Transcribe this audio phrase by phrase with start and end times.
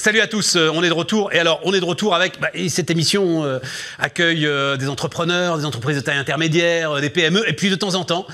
[0.00, 1.30] Salut à tous, euh, on est de retour.
[1.30, 3.58] Et alors, on est de retour avec bah, et cette émission euh,
[3.98, 7.74] accueille euh, des entrepreneurs, des entreprises de taille intermédiaire, euh, des PME, et puis de
[7.74, 8.26] temps en temps,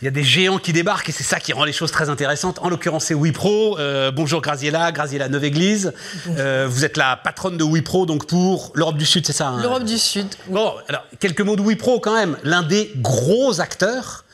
[0.00, 2.10] il y a des géants qui débarquent et c'est ça qui rend les choses très
[2.10, 2.60] intéressantes.
[2.62, 3.76] En l'occurrence, c'est Wipro.
[4.14, 5.92] Bonjour Graziella, Graziella Neuve-Église.
[6.26, 9.82] Vous êtes la patronne de Wipro, donc pour l'Europe du Sud, c'est ça hein L'Europe
[9.82, 10.28] du Sud.
[10.46, 12.36] Bon, alors, quelques mots de Wipro quand même.
[12.44, 14.24] L'un des gros acteurs,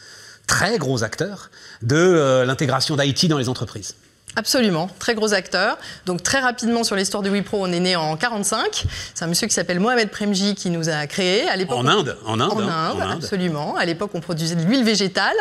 [0.47, 1.49] très gros acteurs,
[1.81, 3.95] de l'intégration d'IT dans les entreprises.
[4.39, 5.79] Absolument, très gros acteur.
[6.05, 8.85] Donc très rapidement sur l'histoire de Wipro, on est né en 45.
[9.15, 11.49] C'est un monsieur qui s'appelle Mohamed Premji qui nous a créé.
[11.49, 13.13] À l'époque, En Inde, en Inde, En hein, Inde, en Inde.
[13.23, 13.77] absolument.
[13.77, 15.37] À l'époque, on produisait de l'huile végétale.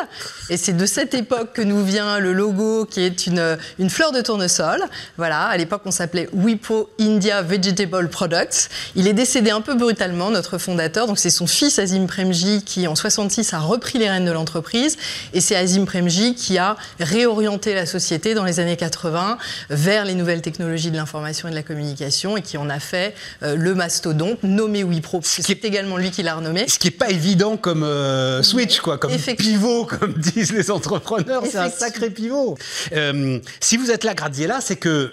[0.50, 4.14] Et c'est de cette époque que nous vient le logo qui est une, une fleur
[4.14, 4.82] de tournesol.
[5.18, 8.70] Voilà, à l'époque, on s'appelait Wipro India Vegetable Products.
[8.96, 11.06] Il est décédé un peu brutalement, notre fondateur.
[11.06, 14.96] Donc c'est son fils Azim Premji qui, en 66, a repris les rênes de l'entreprise.
[15.34, 19.38] Et c'est Azim Premji qui a réorienté la société dans les années 80
[19.70, 23.14] vers les nouvelles technologies de l'information et de la communication et qui en a fait
[23.44, 25.22] euh, le mastodonte nommé Wipro.
[25.24, 26.68] C'est également lui qui l'a renommé.
[26.68, 31.44] Ce qui n'est pas évident comme euh, switch, quoi, comme pivot, comme disent les entrepreneurs.
[31.50, 32.58] C'est un sacré pivot.
[32.94, 35.12] Euh, si vous êtes là, Graziella, c'est que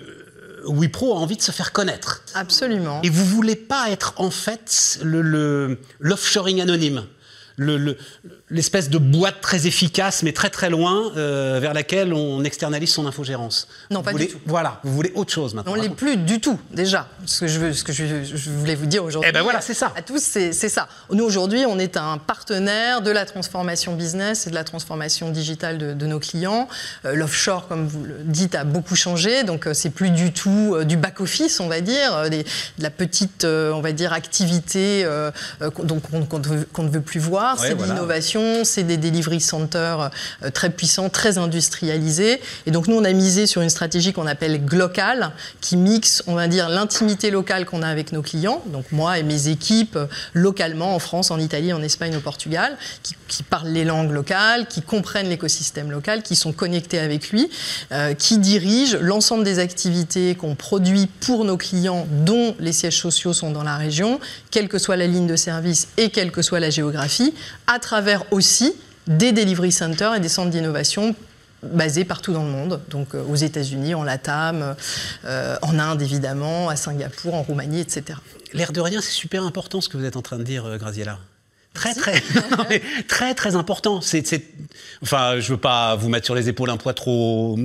[0.66, 2.22] Wipro a envie de se faire connaître.
[2.34, 3.00] Absolument.
[3.02, 6.60] Et vous voulez pas être en fait le- le- l'offshoring
[7.58, 7.76] anonyme.
[7.76, 7.96] Le- le-
[8.50, 13.06] L'espèce de boîte très efficace, mais très très loin, euh, vers laquelle on externalise son
[13.06, 13.66] infogérance.
[13.90, 14.38] Non, Vous pas du tout.
[14.44, 15.72] Voilà, vous voulez autre chose maintenant.
[15.72, 17.08] On ne l'est plus du tout, déjà.
[17.24, 19.30] Ce que je, veux, ce que je, je voulais vous dire aujourd'hui.
[19.30, 19.92] Eh ben voilà, c'est ça.
[19.96, 20.86] À tous, c'est ça.
[21.10, 25.78] Nous, aujourd'hui, on est un partenaire de la transformation business et de la transformation digitale
[25.78, 26.68] de, de nos clients.
[27.06, 29.44] Euh, L'offshore, comme vous le dites, a beaucoup changé.
[29.44, 32.90] Donc, euh, c'est plus du tout euh, du back-office, on va dire, des- de la
[32.90, 35.06] petite, on va dire, activité
[35.60, 37.41] qu'on ne veut plus voir.
[37.42, 37.92] Ouais, c'est voilà.
[37.92, 40.10] de l'innovation, c'est des delivery centers
[40.42, 42.40] euh, très puissants, très industrialisés.
[42.66, 46.34] Et donc, nous, on a misé sur une stratégie qu'on appelle Glocal, qui mixe, on
[46.34, 50.06] va dire, l'intimité locale qu'on a avec nos clients, donc moi et mes équipes, euh,
[50.32, 54.66] localement, en France, en Italie, en Espagne, au Portugal, qui, qui parlent les langues locales,
[54.66, 57.50] qui comprennent l'écosystème local, qui sont connectés avec lui,
[57.92, 63.32] euh, qui dirigent l'ensemble des activités qu'on produit pour nos clients, dont les sièges sociaux
[63.32, 64.20] sont dans la région,
[64.50, 67.31] quelle que soit la ligne de service et quelle que soit la géographie,
[67.66, 68.74] à travers aussi
[69.06, 71.14] des delivery centers et des centres d'innovation
[71.62, 74.74] basés partout dans le monde, donc euh, aux États-Unis, en Latam,
[75.24, 78.18] euh, en Inde évidemment, à Singapour, en Roumanie, etc.
[78.52, 80.76] L'air de rien, c'est super important ce que vous êtes en train de dire, euh,
[80.76, 81.18] Graziella.
[81.74, 82.12] Très, très,
[82.50, 84.00] non, mais très, très important.
[84.00, 84.24] C'est,
[85.02, 87.58] enfin, je veux pas vous mettre sur les épaules un poids trop,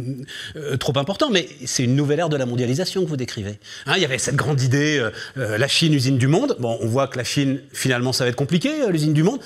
[0.55, 3.59] euh, trop important, mais c'est une nouvelle ère de la mondialisation que vous décrivez.
[3.85, 6.55] Hein, il y avait cette grande idée, euh, euh, la Chine, usine du monde.
[6.59, 9.39] Bon, on voit que la Chine, finalement, ça va être compliqué, l'usine du monde.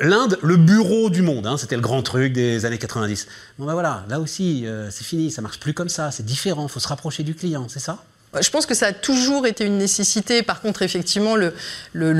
[0.00, 3.26] L'Inde, le bureau du monde, hein, c'était le grand truc des années 90.
[3.58, 6.66] Bon ben voilà, là aussi, euh, c'est fini, ça marche plus comme ça, c'est différent,
[6.68, 8.02] faut se rapprocher du client, c'est ça?
[8.40, 10.42] Je pense que ça a toujours été une nécessité.
[10.42, 11.52] Par contre, effectivement, le,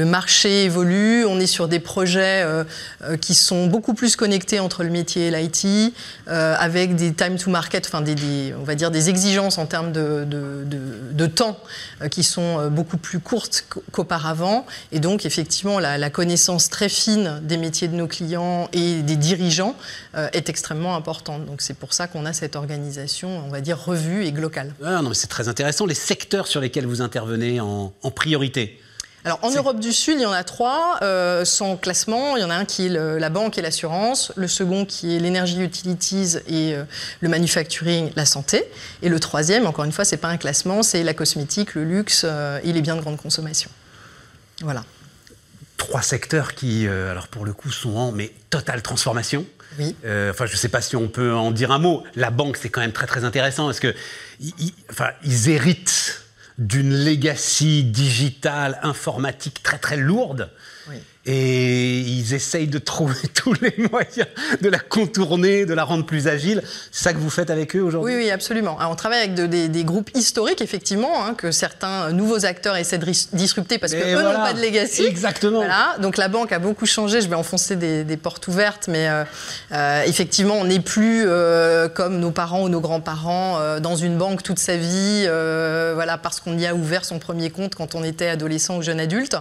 [0.05, 1.25] marché évolue.
[1.25, 2.65] On est sur des projets euh,
[3.03, 5.95] euh, qui sont beaucoup plus connectés entre le métier et l'IT,
[6.29, 8.05] euh, avec des time to market, enfin
[8.59, 11.59] on va dire des exigences en termes de, temps
[12.11, 14.67] qui sont beaucoup plus courtes qu'au- qu'auparavant.
[14.91, 19.75] Et donc, effectivement, la, connaissance très fine des métiers de nos clients et des dirigeants
[20.15, 21.47] est extrêmement importante.
[21.47, 24.75] Donc, c'est pour ça qu'on a cette organisation, on va dire, revue et globale.
[24.85, 25.87] Ah, non, c'est très intéressant.
[26.03, 28.79] Secteurs sur lesquels vous intervenez en, en priorité.
[29.25, 32.37] Alors en Europe du Sud, il y en a trois euh, sans classement.
[32.37, 35.15] Il y en a un qui est le- la banque et l'assurance, le second qui
[35.15, 36.83] est l'énergie utilities et euh,
[37.21, 38.65] le manufacturing, la santé,
[39.01, 42.23] et le troisième, encore une fois, c'est pas un classement, c'est la cosmétique, le luxe
[42.25, 43.71] euh, et les biens de grande consommation.
[44.61, 44.85] Voilà.
[45.77, 49.45] Trois secteurs qui, alors pour le coup, sont en mais totale transformation.
[49.79, 49.95] Oui.
[50.05, 52.05] Euh, enfin, je ne sais pas si on peut en dire un mot.
[52.17, 53.95] La banque, c'est quand même très très intéressant parce que
[54.41, 56.21] ils, ils- enfin, ils héritent
[56.59, 60.51] d'une legacy digitale, informatique très très lourde.
[60.89, 60.97] Oui.
[61.25, 64.27] Et ils essayent de trouver tous les moyens
[64.61, 66.63] de la contourner, de la rendre plus agile.
[66.91, 68.15] C'est ça que vous faites avec eux aujourd'hui?
[68.17, 68.77] Oui, oui, absolument.
[68.79, 72.75] Alors, on travaille avec de- des, des groupes historiques, effectivement, hein, que certains nouveaux acteurs
[72.77, 74.33] essaient de disrupter parce qu'eux voilà.
[74.33, 75.05] n'ont pas de legacy.
[75.05, 75.59] Exactement.
[75.59, 75.97] Voilà.
[76.01, 77.21] Donc la banque a beaucoup changé.
[77.21, 79.25] Je vais enfoncer des, des portes ouvertes, mais euh,
[79.73, 84.43] euh, effectivement, on n'est plus euh, comme nos parents ou nos grands-parents dans une banque
[84.43, 85.27] toute sa vie,
[85.95, 88.99] voilà, parce qu'on y a ouvert son premier compte quand on était adolescent ou jeune
[88.99, 89.37] adulte.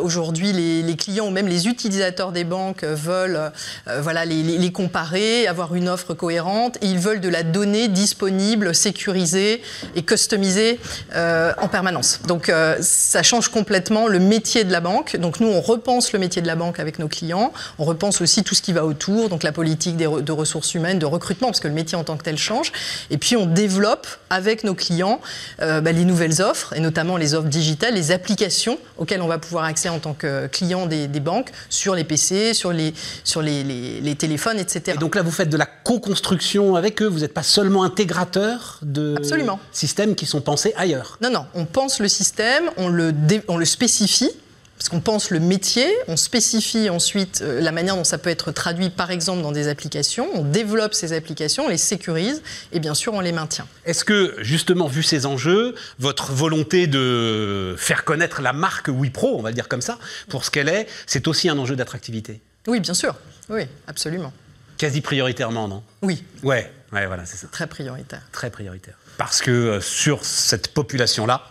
[0.00, 3.52] Aujourd'hui, les, les, clients ou même les utilisateurs des banques veulent
[4.00, 9.62] voilà, les, comparer, avoir une offre cohérente, et ils veulent de la donnée disponible, sécurisée
[9.94, 10.78] et customisée
[11.14, 12.20] en permanence.
[12.26, 15.16] Donc ça change complètement le métier de la banque.
[15.16, 18.42] Donc nous, on repense le métier de la banque avec nos clients, on repense aussi
[18.42, 21.68] tout ce qui va autour, donc la politique de ressources humaines, de recrutement, parce que
[21.68, 22.72] le métier en tant que tel change.
[23.10, 25.20] Et puis on développe avec nos clients
[25.60, 29.38] euh, bah, les nouvelles offres, et notamment les offres digitales, les applications auxquelles on va
[29.38, 32.94] pouvoir accéder en tant que client des, banques sur les PC, sur les,
[33.24, 34.92] sur les, les, téléphones, etc.
[34.94, 38.78] Et donc là, vous faites de la co-construction avec eux, vous n'êtes pas seulement intégrateur
[38.82, 39.58] de Absolument.
[39.72, 41.18] systèmes qui sont pensés ailleurs.
[41.22, 43.12] Non, non, on pense le système, on le,
[43.48, 44.30] on le spécifie,
[44.78, 48.52] parce qu'on pense le métier, on spécifie ensuite euh, la manière dont ça peut être
[48.52, 52.42] traduit, par exemple, dans des applications, on développe ces applications, on les sécurise
[52.72, 53.66] et bien sûr on les maintient.
[53.84, 59.42] Est-ce que, justement, vu ces enjeux, votre volonté de faire connaître la marque Wipro, on
[59.42, 59.98] va le dire comme ça,
[60.28, 62.40] pour ce qu'elle est, c'est aussi un enjeu d'attractivité?
[62.68, 63.16] Oui, bien sûr.
[63.48, 64.32] Oui, absolument.
[64.76, 65.82] Quasi prioritairement, non?
[66.02, 66.22] Oui.
[66.44, 67.48] Ouais, ouais, voilà, c'est ça.
[67.50, 68.22] Très prioritaire.
[68.30, 68.94] Très prioritaire.
[69.16, 71.42] Parce que euh, sur cette population-là,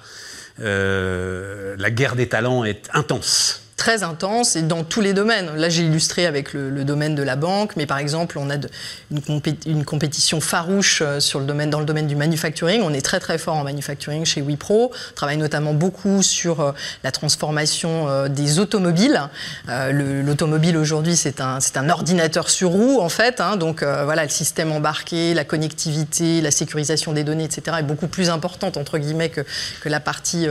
[0.59, 5.55] la guerre des talents est intense très intense et dans tous les domaines.
[5.55, 8.55] Là, j'ai illustré avec le, domaine de la banque, mais par exemple, on a
[9.11, 12.81] une, compétition farouche euh, sur le domaine, dans le domaine du manufacturing.
[12.81, 14.91] On est très très fort en manufacturing chez Wipro.
[15.11, 16.71] On travaille notamment beaucoup sur euh,
[17.03, 19.21] la transformation euh, des automobiles.
[19.67, 23.39] L'automobile aujourd'hui, c'est un, un ordinateur sur roue en fait.
[23.39, 23.57] Hein.
[23.57, 27.77] donc voilà, le système embarqué, la connectivité, la sécurisation des données, etc.
[27.79, 29.41] est beaucoup plus importante entre guillemets que,
[29.81, 30.47] que la partie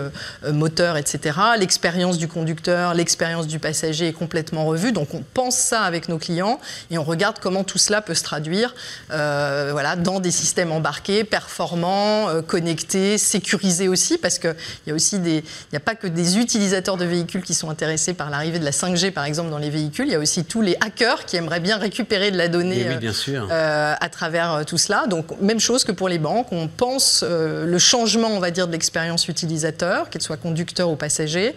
[0.47, 1.39] moteur, etc.
[1.59, 4.93] L'expérience du conducteur, l'expérience l'expérience du passager est complètement revue.
[4.93, 6.61] Donc on pense ça avec nos clients
[6.91, 8.75] et on regarde comment tout cela peut se traduire
[9.11, 14.55] euh, voilà, dans des systèmes embarqués, performants, euh, connectés, sécurisés aussi, parce qu'il
[14.87, 17.71] n'y a aussi des, il n'y a pas que des utilisateurs de véhicules qui sont
[17.71, 20.07] intéressés par l'arrivée de la 5G par exemple dans les véhicules.
[20.07, 23.15] Il y a aussi tous les hackers qui aimeraient bien récupérer de la donnée bien
[23.15, 23.49] sûr.
[23.51, 25.07] Euh, à travers tout cela.
[25.07, 28.73] Donc même chose que pour les banques, on pense le changement, on va dire, de
[28.73, 31.55] l'expérience utilisateur, qu'elle soit conducteur ou passager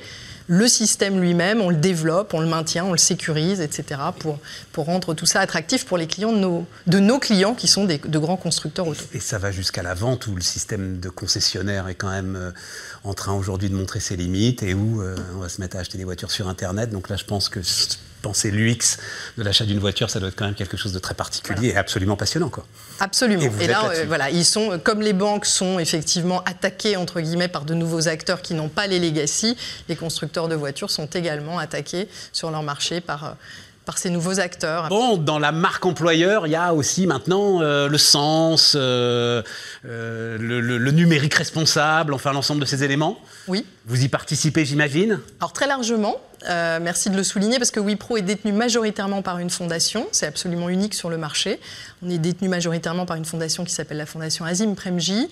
[0.49, 4.39] le système lui-même, on le développe, on le maintient, on le sécurise, etc., pour,
[4.71, 8.19] pour rendre tout ça attractif pour les clients de nos, clients qui sont des, de
[8.19, 9.03] grands constructeurs auto.
[9.13, 12.51] Et ça va jusqu'à la vente où le système de concessionnaire est quand même euh,
[13.03, 15.81] en train aujourd'hui de montrer ses limites et où euh, on va se mettre à
[15.81, 16.89] acheter des voitures sur Internet.
[16.89, 17.59] Donc là, je pense que
[18.21, 18.97] penser l'UX
[19.37, 21.77] de l'achat d'une voiture, ça doit être quand même quelque chose de très particulier et
[21.77, 22.49] absolument passionnant.
[22.49, 22.65] Quoi.
[22.99, 23.43] Absolument.
[23.59, 27.65] Et, là, euh, voilà, ils sont, comme les banques sont effectivement attaquées, entre guillemets, par
[27.65, 29.57] de nouveaux acteurs qui n'ont pas les legacy,
[29.87, 33.25] les constructeurs de voitures sont également attaqués sur leur marché par...
[33.25, 33.31] Euh,
[33.85, 34.87] par ces nouveaux acteurs.
[34.87, 39.43] Bon, dans la marque employeur, il y a aussi maintenant euh, le sens, le,
[39.81, 43.19] le, numérique responsable, enfin l'ensemble de ces éléments.
[43.47, 43.65] Oui.
[43.87, 45.19] Vous y participez, j'imagine?
[45.39, 46.21] Alors très largement.
[46.47, 50.07] Euh, merci de le souligner parce que Wipro est détenu majoritairement par une fondation.
[50.11, 51.59] C'est absolument unique sur le marché.
[52.01, 55.27] On est détenu majoritairement par une fondation qui s'appelle la fondation Azim Premji.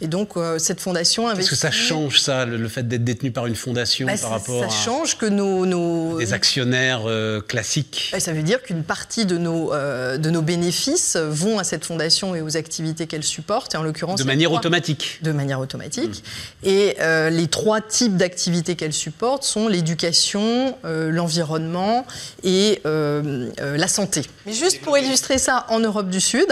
[0.00, 1.46] Et donc, euh, cette fondation investit...
[1.46, 4.70] Est-ce que ça change, ça, le, fait d'être détenu par une fondation bah, par rapport
[4.70, 5.64] ça change que nos...
[5.64, 6.18] nos...
[6.18, 11.16] Des actionnaires euh, classiques bah, Ça veut dire qu'une partie de nos, de nos bénéfices
[11.16, 13.74] vont à cette fondation et aux activités qu'elle supporte.
[13.74, 14.20] Et en l'occurrence...
[14.20, 16.22] De manière automatique De manière automatique.
[16.62, 16.68] Mmh.
[16.68, 16.96] Et
[17.30, 20.49] les trois types d'activités qu'elle supporte sont l'éducation,
[20.84, 22.06] euh, l'environnement
[22.42, 24.22] et euh, euh, la santé.
[24.46, 26.46] Mais juste pour illustrer ça en Europe du Sud,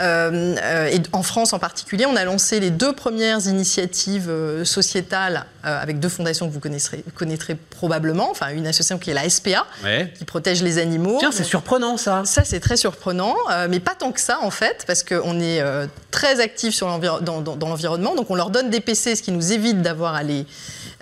[0.00, 4.32] et en France en particulier, on a lancé les deux premières initiatives
[4.62, 8.30] sociétales avec deux fondations que vous connaîtrez, connaîtrez probablement.
[8.30, 9.66] Enfin, une association qui est la SPA,
[10.16, 11.16] qui protège les animaux.
[11.18, 12.22] Tiens, c'est surprenant ça.
[12.26, 13.34] Ça, c'est très surprenant,
[13.68, 15.60] mais pas tant que ça en fait, parce qu'on est
[16.12, 16.86] très actif sur
[17.20, 18.14] dans, dans l'environnement.
[18.14, 20.46] Donc, on leur donne des PC, ce qui nous évite d'avoir à les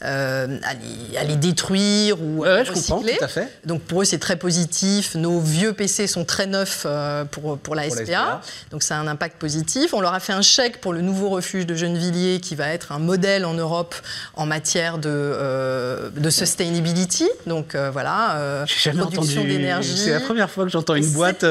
[0.02, 3.16] euh, à, les, détruire ou à recycler.
[3.16, 3.48] tout à fait.
[3.64, 5.14] Donc pour eux, c'est très positif.
[5.14, 9.06] Nos vieux PC sont très neufs euh, pour, pour, la, SPA, Donc ça a un
[9.06, 9.94] impact positif.
[9.94, 12.92] On leur a fait un chèque pour le nouveau refuge de Gennevilliers qui va être
[12.92, 13.94] un modèle en Europe
[14.34, 17.28] en matière de, euh, de sustainability.
[17.46, 18.66] Donc voilà,
[18.98, 19.96] production d'énergie.
[19.96, 21.46] C'est la première fois que j'entends une boîte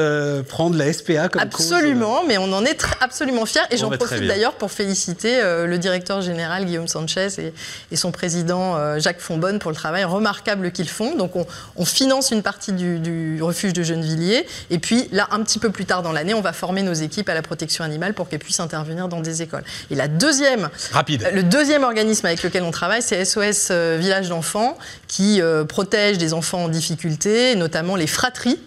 [0.48, 3.62] prendre la SPA comme Absolument, mais on en est absolument fiers.
[3.72, 7.52] Et j'en bah, profite d'ailleurs pour féliciter le directeur général Guillaume Sanchez et,
[7.90, 11.16] et son président président euh, Jacques Fonbonne pour le travail remarquable qu'ils font.
[11.16, 15.70] Donc on, finance une partie du, refuge de Gennevilliers et puis là un petit peu
[15.70, 18.40] plus tard dans l'année on va former nos équipes à la protection animale pour qu'elles
[18.40, 19.62] puissent intervenir dans des écoles.
[19.90, 21.30] Et la deuxième, Rapide.
[21.32, 24.76] le deuxième organisme avec lequel on travaille c'est SOS euh, Village d'enfants
[25.08, 28.58] qui euh, protège des enfants en difficulté, notamment les fratries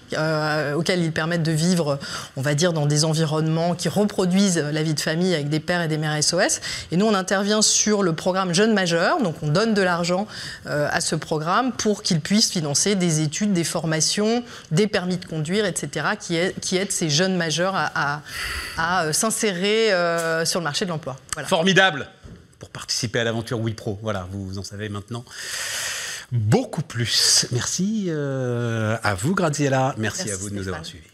[0.75, 1.99] auxquelles ils permettent de vivre,
[2.35, 5.83] on va dire, dans des environnements qui reproduisent la vie de famille avec des pères
[5.83, 6.61] et des mères SOS.
[6.91, 10.27] Et nous on intervient sur le programme Jeunes majeurs, donc on donne donne de l'argent
[10.65, 15.65] à ce programme pour qu'il puisse financer des études, des formations, des permis de conduire,
[15.65, 18.21] etc., qui, qui aident ces jeunes majeurs à,
[18.77, 19.87] à, s'insérer
[20.45, 21.17] sur le marché de l'emploi.
[21.45, 22.07] Formidable
[22.59, 23.99] pour participer à l'aventure WePro.
[24.01, 25.25] Voilà, vous en savez maintenant
[26.31, 27.47] beaucoup plus.
[27.51, 29.95] Merci à vous, Graziella.
[29.97, 31.08] Merci, à vous de nous avoir suivis.